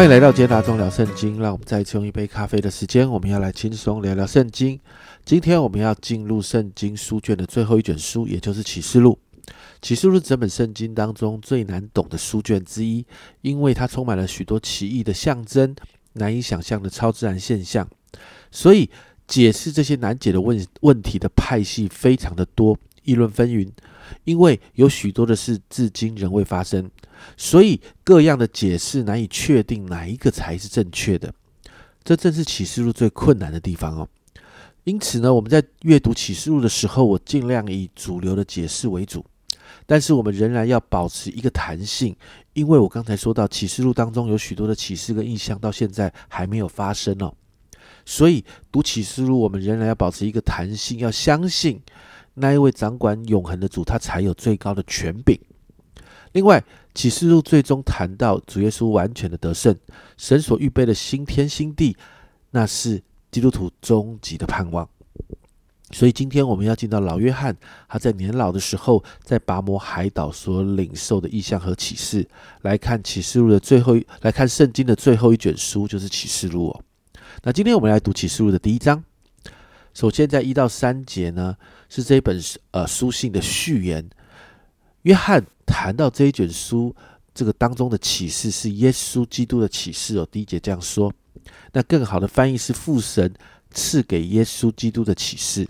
[0.00, 4.80] 欢迎来到杰达中聊圣经，让我们再次用一杯咖啡的时间，我们要来轻松聊聊圣经。
[5.26, 9.18] 今天我们要进入圣经书卷的最后一卷书，也就是启示录。
[9.82, 13.04] 启示录是整本圣经当中最难懂的书卷之一，
[13.42, 15.76] 因为它充满了许多奇异的象征、
[16.14, 17.86] 难以想象的超自然现象，
[18.50, 18.88] 所以
[19.28, 22.74] 解释这些难解的问问题的派系非常的多，
[23.10, 23.68] 议论纷纭。
[24.24, 26.90] 因为有许多的事至今仍未发生，
[27.36, 31.32] 所以各样的解释难以确定哪一个才是正确的。
[32.02, 34.08] 这正是启示录最困难的地方哦。
[34.82, 39.24] 因此呢，我们在阅读启示录的时候，我尽量以主流的解释为主。
[39.86, 42.16] 但是我们仍然要保持一个弹性，
[42.52, 47.32] 因为我刚才说到启示录当中有许多的启示跟意象到现在还没有发生哦。
[48.04, 51.80] 所以读启示录，我们仍然要保持一个弹性，要相信。
[52.34, 55.38] 那一位掌管永恒的主，他才有最高的权柄。
[56.32, 56.62] 另外，
[56.94, 59.76] 启示录最终谈到主耶稣完全的得胜，
[60.16, 61.96] 神所预备的新天新地，
[62.52, 64.88] 那是基督徒终极的盼望。
[65.90, 67.56] 所以，今天我们要进到老约翰
[67.88, 72.28] 他在年老的时候，在拔摩海岛所领受的意象和启示，
[72.62, 76.84] 来看启示录的最后，来看圣经的最后一卷书，就是启示录哦。
[77.42, 79.02] 那今天我们来读启示录的第一章。
[80.00, 81.54] 首先，在一到三节呢。
[81.90, 84.08] 是这一本呃书信的序言。
[85.02, 86.94] 约翰谈到这一卷书
[87.34, 90.26] 这个当中的启示是耶稣基督的启示哦。
[90.30, 91.12] 第一节这样说，
[91.72, 93.34] 那更好的翻译是父神
[93.72, 95.68] 赐给耶稣基督的启示。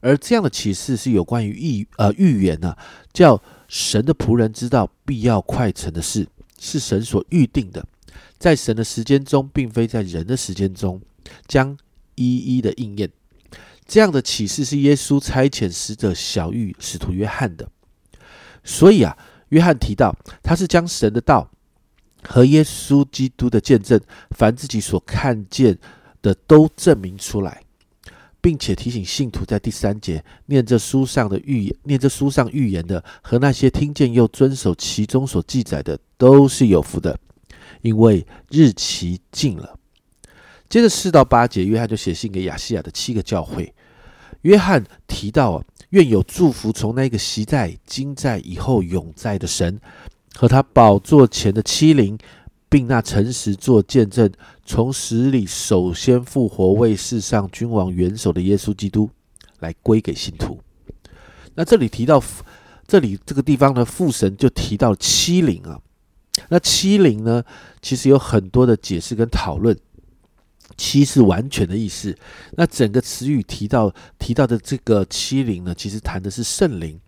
[0.00, 2.76] 而这样的启示是有关于预呃预言呢，
[3.12, 6.28] 叫神的仆人知道必要快成的事，
[6.60, 7.84] 是神所预定的，
[8.38, 11.00] 在神的时间中，并非在人的时间中，
[11.48, 11.76] 将
[12.14, 13.10] 一一的应验。
[13.86, 17.68] 这样的启示是耶稣差遣使者小玉使徒约翰的，
[18.64, 19.16] 所以啊，
[19.50, 21.48] 约翰提到他是将神的道
[22.24, 24.00] 和耶稣基督的见证，
[24.30, 25.78] 凡自己所看见
[26.20, 27.62] 的都证明出来，
[28.40, 37.16] 并且提醒信徒在第三节念这书上的预言，念这书上预言的和那些听见又遵守其中所记载的，都是有福的，
[37.82, 39.78] 因为日期近了。
[40.68, 43.72] 接着四到八节，约翰就写信给亚细亚的七个教会。
[44.42, 49.80] 约翰提到啊，愿有祝福从那个习在、今在、以后永在的神
[50.34, 52.18] 和他宝座前的欺凌，
[52.68, 54.30] 并那诚实做见证、
[54.64, 59.08] 从死里首先复活、为世上君王元首的耶稣基督，
[59.60, 60.60] 来归给信徒。
[61.54, 62.22] 那这里提到
[62.86, 65.80] 这里这个地方呢，父神就提到欺凌啊。
[66.48, 67.42] 那欺凌呢，
[67.80, 69.76] 其实有很多的解释跟讨论。
[70.76, 72.16] 七是完全的意思，
[72.52, 77.00] 那整个词语提到提到的这个七灵呢，其实谈的是圣灵，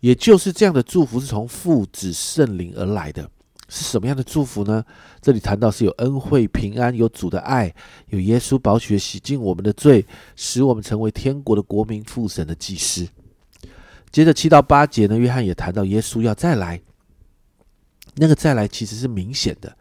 [0.00, 3.30] 也就是这样的祝福是从父子圣灵而来的，
[3.68, 4.84] 是什么样的祝福呢？
[5.20, 7.72] 这里谈到是有恩惠平安，有主的爱，
[8.08, 13.06] 有耶稣宝血洗净我们的罪，使我们成为天国的国民，父神的祭司。
[14.10, 16.80] 接着七到八节呢，约翰也谈到耶稣要再来，
[18.14, 19.76] 那个再来其实是明显的。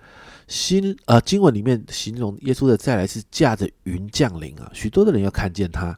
[0.48, 5.98] 新呃，经文里面形容耶稣的再来是驾着云降临啊，许多的人要看见他，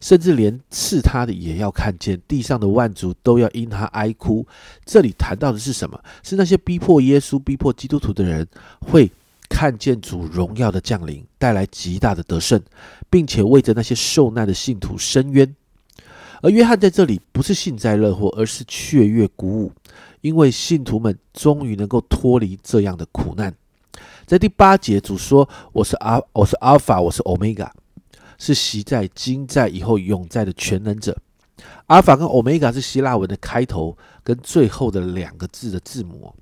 [0.00, 4.46] 甚至连刺他的也要看见，地上的万族都要因他哀哭。
[4.84, 6.00] 这里谈到的是什么？
[6.22, 8.46] 是那些逼迫耶稣、逼迫基督徒的人
[8.80, 9.10] 会
[9.48, 12.60] 看见主荣耀的降临，带来极大的得胜，
[13.10, 15.56] 并且为着那些受难的信徒伸冤。
[16.42, 19.72] 而约翰在这里不是幸灾乐祸，而是雀跃鼓舞。
[20.22, 23.54] 因为信徒们终于能够脱离这样的苦难，
[24.24, 27.72] 在第八节主说：“我是阿，我是阿尔法，我是欧米伽，
[28.36, 31.16] 是习在、今在、以后永在的全能者。”
[31.86, 36.34] 阿尔法跟欧米伽是希腊文的开头跟最后的两个字的字母，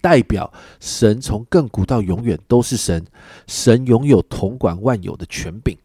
[0.00, 3.06] 代表神从亘古到永远都是神，
[3.46, 5.78] 神拥有统管万有的权柄。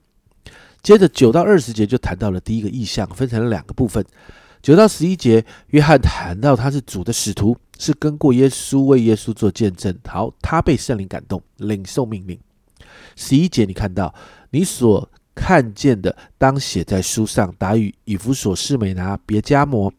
[0.81, 4.05] 接着九到二十节就谈到了第一个意象，分成了两个部分。
[4.61, 9.95] 九到十一节，约翰谈到他是主的使徒，是跟过耶稣，为耶稣做见证。
[10.07, 12.37] 好，他被圣灵感动，领受命令。
[13.15, 14.13] 十一节，你看到
[14.49, 19.93] 你所看见的，当写在书上，答与以弗所、士美拿、别加摩、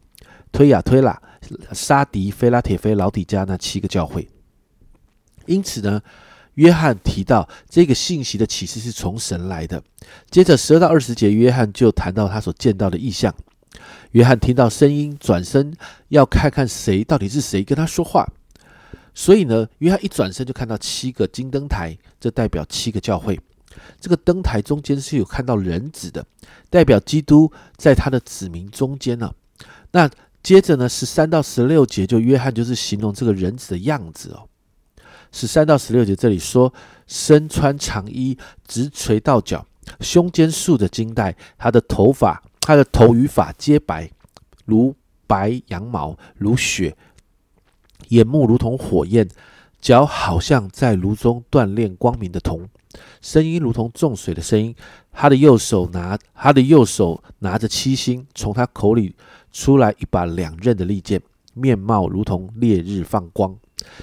[0.51, 1.19] 推雅推拉、
[1.71, 4.27] 沙迪、菲拉铁菲、老底加那七个教会。
[5.45, 6.01] 因此呢，
[6.59, 9.81] 约翰提到这个信息的启示是从神来的。
[10.29, 13.33] 接着十二到二十节，约翰就谈到他所见到的异象。
[14.11, 15.73] 约翰听到声音，转身
[16.09, 18.27] 要看看谁到底是谁跟他说话。
[19.13, 23.39] 所以呢，约翰一转身就看到七个金灯台，这代表七个教会。
[24.01, 26.25] 这个灯台中间是有看到人子的，
[26.69, 29.31] 代表基督在他的子民中间呢。
[29.91, 30.09] 那
[30.43, 34.48] 接着呢，十三到十六节就约翰就是形容这个人子的样子哦。
[35.31, 36.73] 十三到十六节这里说，
[37.07, 38.37] 身穿长衣，
[38.67, 39.65] 直垂到脚，
[39.99, 44.09] 胸间束着金带，他的头发，他的头与发皆白，
[44.65, 44.95] 如
[45.27, 46.95] 白羊毛，如雪，
[48.09, 49.27] 眼目如同火焰，
[49.79, 52.67] 脚好像在炉中锻炼光明的铜，
[53.21, 54.75] 声音如同重水的声音。
[55.11, 59.15] 他的右手拿他的右手拿着七星，从他口里
[59.51, 61.21] 出来一把两刃的利剑，
[61.53, 63.55] 面貌如同烈日放光。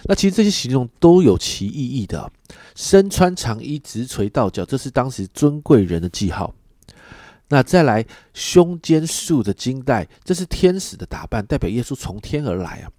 [0.04, 2.30] 那其实这些形容都有其意义的。
[2.74, 6.54] 身穿长衣，直垂到脚，这是当时尊贵人的记号。
[7.48, 12.90] 那再来，胸间束着金带，这是天使的打扮，代表耶稣从天而来啊。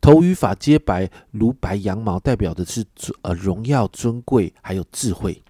[0.00, 2.84] 头与发皆白，如白羊毛，代表的是
[3.22, 5.42] 呃荣耀、尊贵，还有智慧。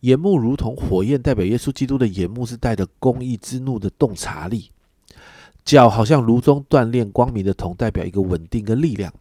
[0.00, 4.70] 眼目如同火焰，代表耶稣基督的眼目是带着公义之怒的洞察力。
[5.64, 9.12] 脚好像炉中锻炼光明的铜，代表一个稳定跟力量。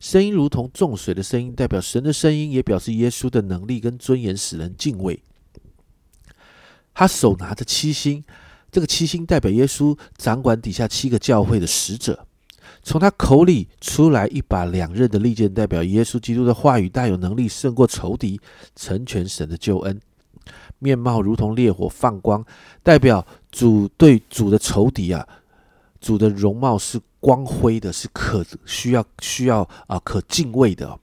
[0.00, 5.22] 声音如同重水的声音，代表神的声音，也表示耶稣的能力跟尊严，使人敬畏。
[6.94, 8.22] 他手拿着七星，
[8.70, 12.26] 这个七星代表耶稣掌管底下七个教会的使者。
[12.82, 18.40] 从他口里出来一把两刃的利剑，代表耶稣基督的话语大有能力，胜过仇敌，
[18.74, 20.00] 成全神的救恩。
[20.80, 22.44] 面貌如同烈火放光，
[22.82, 25.26] 代表主对主的仇敌啊，
[26.02, 30.98] 主的容貌是光辉的，是可需要需要啊可敬畏的。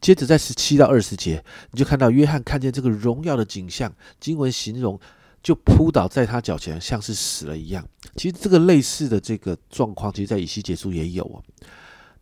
[0.00, 4.98] 接着在十七到二十节，你就看到约翰看见这个荣耀的景象，经文形容
[5.42, 7.86] 就扑倒在他脚前，像是死了一样。
[8.16, 11.42] 其实这个类似的这个状况，其实在以西结束也有哦。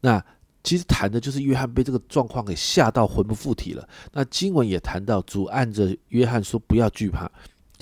[0.00, 0.22] 那
[0.62, 3.88] 其实谈的就是约翰被这个状况给吓到魂不附体了。
[4.12, 7.30] 那经文也谈到主按着约翰说不要惧怕。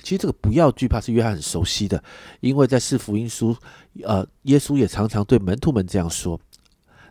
[0.03, 2.03] 其实这个不要惧怕是约翰很熟悉的，
[2.41, 3.57] 因为在四福音书，
[4.05, 6.41] 呃，耶稣也常常对门徒们这样说。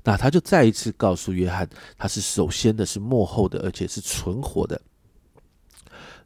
[0.04, 1.68] 那他就再一次告诉约翰，
[1.98, 4.80] 他是首先的，是幕后的，而且是存活的。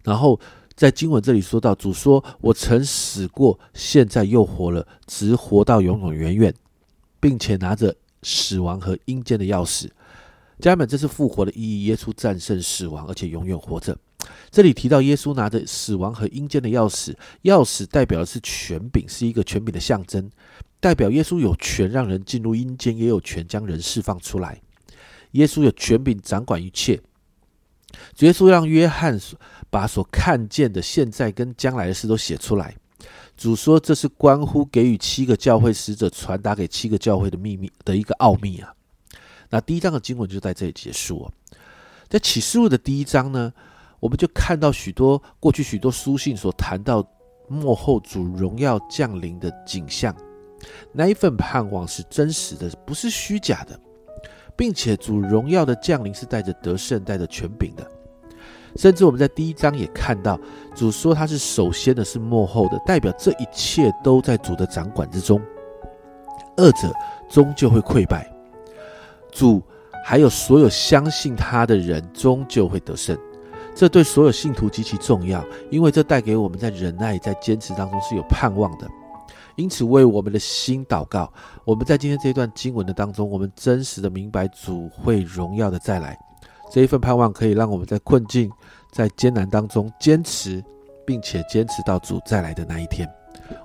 [0.04, 0.40] 然后
[0.76, 6.54] 在经文这里说到，主说：“我曾死过，现在又活了，直活到永永远远，
[7.20, 9.88] 并且拿着。”死亡和阴间的钥匙，
[10.60, 11.86] 家人们，这是复活的意义。
[11.86, 13.98] 耶稣战胜死亡，而且永远活着。
[14.52, 20.30] 这里提到耶稣拿着死亡和阴间的钥匙，钥匙代表的是权柄，是一个权柄的象征，
[20.80, 24.62] 代表耶稣有权让人进入阴间，也有权将人释放出来。
[25.32, 27.00] 耶稣有权柄掌管一切。
[28.20, 29.20] 耶稣让约翰
[29.70, 32.76] 把所看见的现在跟将来的事都写出来。
[33.36, 38.74] 主说：“这是关乎给予七个教会使者传达给七个教会的秘密的一个奥秘啊。”
[39.50, 41.34] 那第一章的经文就在这里结束哦。
[42.08, 43.54] 在启示录的第一章呢，
[44.00, 47.06] 我们就看到许多过去许多书信所谈到
[47.48, 50.16] 幕后主荣耀降临的景象。
[50.92, 53.80] 那一份盼望是真实的，不是虚假的，
[54.56, 57.92] 并且主荣耀的降临是带着得胜、带着权柄的。
[58.76, 60.40] 甚至我们在第一章也看到，
[60.76, 65.42] 主说他是首先的，是幕后的，代表这一切都在主的掌管之中。
[66.56, 66.94] 二者
[67.30, 68.32] 终究会溃败，
[69.32, 69.62] 主
[70.06, 73.18] 还有所有相信他的人终究会得胜。
[73.80, 78.86] 这对所有信徒极其重要，因为这带给我们在忍耐、在坚持当中是有盼望的。
[79.56, 81.32] 因此，为我们的心祷告。
[81.64, 86.20] 我们在今天这一段经文的当中，我们真实的明白主会荣耀的再来。
[86.70, 88.52] 这一份盼望可以让我们在困境、
[88.92, 90.62] 在艰难当中坚持，
[91.08, 93.10] 并且坚持到主再来的那一天。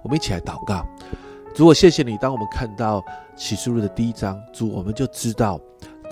[0.05, 0.87] 我们一起来祷告：
[1.57, 2.17] 主，我谢谢你。
[2.19, 3.03] 当我们看到
[3.35, 5.59] 启示录的第一章，主，我们就知道，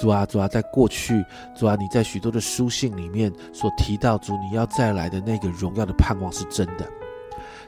[0.03, 6.85] 主啊，主啊，在过去，主啊，你在许多的书信里面所提到，主你要再来的那个荣耀的盼望是真的。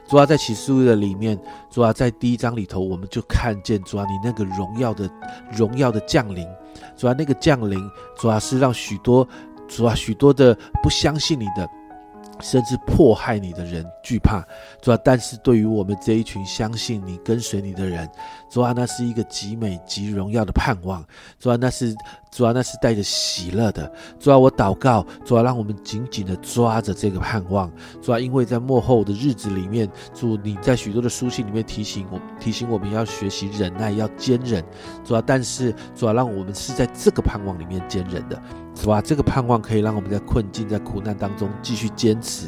[0.05, 1.39] 主啊，在启示录的里面，
[1.69, 5.09] 主啊，在第一章里头，我们就看见主啊，你那个荣耀的
[5.49, 6.45] 荣耀的降临。
[6.97, 7.79] 主啊，那个降临，
[8.17, 9.25] 主要是让许多
[9.65, 11.65] 主啊许多的不相信你的，
[12.41, 14.45] 甚至迫害你的人惧怕。
[14.81, 18.09] 主啊，但是对于我们这一群相信你、跟随你的人，
[18.49, 21.01] 主啊，那是一个极美极荣耀的盼望。
[21.39, 21.95] 主啊，那是。
[22.35, 23.89] 主啊，那是带着喜乐的。
[24.19, 27.71] 主啊，我祷告，主啊，让我们紧紧的抓着这个盼望。
[28.01, 34.61] 主啊，因为在幕后的日子里面，主你在许多的书信里面提醒我，提醒我们要学习忍耐，要坚忍。
[35.05, 38.37] 主啊，但是主啊，让我们是在这个盼望里面坚忍的。
[38.75, 42.47] 主啊，这个盼望可以让我们在困境、在苦难当中继续坚持，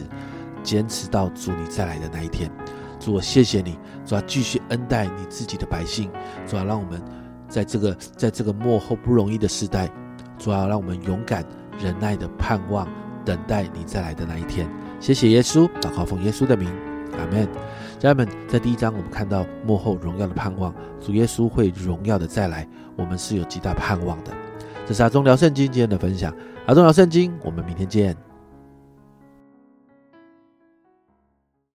[0.63, 2.51] 坚持到主你再来的那一天。
[2.99, 3.79] 主，我谢谢你。
[4.05, 6.11] 主啊，继续恩待你自己的百姓。
[6.45, 7.01] 主啊，让我们。
[7.47, 9.89] 在这个在这个幕后不容易的时代，
[10.37, 11.43] 主要让我们勇敢
[11.79, 12.87] 忍耐的盼望，
[13.23, 14.69] 等待你再来的那一天。
[14.99, 16.69] 谢谢耶稣，祷告奉耶稣的名，
[17.17, 17.47] 阿门。
[17.99, 24.31] 家人们，在第一章我们看到幕后荣耀的盼望，主耶稣会荣耀的再来，我们是有极大盼望的。
[24.85, 26.33] 这是阿忠聊圣经今天的分享，
[26.65, 28.26] 阿忠聊圣经，我们明天见。